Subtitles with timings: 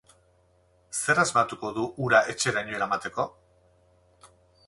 [0.99, 3.27] Zer asmatuko du ura etxeraino eramateko?